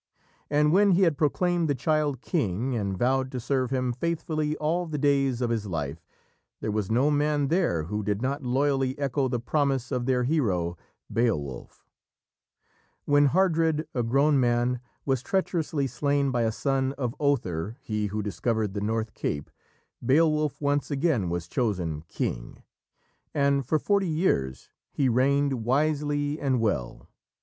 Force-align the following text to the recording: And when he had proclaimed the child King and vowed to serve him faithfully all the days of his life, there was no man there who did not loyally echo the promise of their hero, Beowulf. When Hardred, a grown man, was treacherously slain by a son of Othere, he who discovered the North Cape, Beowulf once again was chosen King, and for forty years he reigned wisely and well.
And 0.49 0.73
when 0.73 0.93
he 0.93 1.03
had 1.03 1.15
proclaimed 1.15 1.69
the 1.69 1.75
child 1.75 2.21
King 2.21 2.75
and 2.75 2.97
vowed 2.97 3.31
to 3.33 3.39
serve 3.39 3.69
him 3.69 3.93
faithfully 3.93 4.57
all 4.57 4.87
the 4.87 4.97
days 4.97 5.41
of 5.41 5.51
his 5.51 5.67
life, 5.67 6.03
there 6.59 6.71
was 6.71 6.89
no 6.89 7.11
man 7.11 7.49
there 7.49 7.83
who 7.83 8.01
did 8.01 8.19
not 8.19 8.41
loyally 8.41 8.97
echo 8.97 9.27
the 9.27 9.39
promise 9.39 9.91
of 9.91 10.07
their 10.07 10.23
hero, 10.23 10.75
Beowulf. 11.13 11.85
When 13.05 13.27
Hardred, 13.27 13.85
a 13.93 14.01
grown 14.01 14.39
man, 14.39 14.79
was 15.05 15.21
treacherously 15.21 15.85
slain 15.85 16.31
by 16.31 16.41
a 16.45 16.51
son 16.51 16.93
of 16.93 17.13
Othere, 17.19 17.75
he 17.79 18.07
who 18.07 18.23
discovered 18.23 18.73
the 18.73 18.81
North 18.81 19.13
Cape, 19.13 19.51
Beowulf 20.03 20.59
once 20.59 20.89
again 20.89 21.29
was 21.29 21.47
chosen 21.47 22.01
King, 22.07 22.63
and 23.35 23.63
for 23.63 23.77
forty 23.77 24.09
years 24.09 24.71
he 24.91 25.09
reigned 25.09 25.63
wisely 25.63 26.39
and 26.39 26.59
well. 26.59 27.07